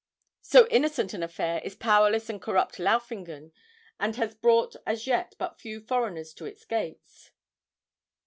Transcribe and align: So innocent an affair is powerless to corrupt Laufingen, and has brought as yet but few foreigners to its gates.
So 0.41 0.65
innocent 0.69 1.13
an 1.13 1.21
affair 1.21 1.61
is 1.63 1.75
powerless 1.75 2.25
to 2.25 2.39
corrupt 2.39 2.79
Laufingen, 2.79 3.51
and 3.99 4.15
has 4.15 4.33
brought 4.33 4.75
as 4.83 5.05
yet 5.05 5.35
but 5.37 5.59
few 5.61 5.79
foreigners 5.79 6.33
to 6.33 6.45
its 6.47 6.65
gates. 6.65 7.29